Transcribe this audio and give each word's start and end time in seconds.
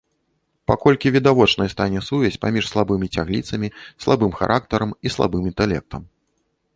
Паколькі 0.69 1.11
відавочнай 1.15 1.69
стане 1.73 1.99
сувязь 2.07 2.39
паміж 2.45 2.69
слабымі 2.71 3.07
цягліцамі, 3.19 3.67
слабым 4.07 4.31
характарам 4.39 4.97
і 5.09 5.13
слабым 5.17 5.43
інтэлектам. 5.51 6.01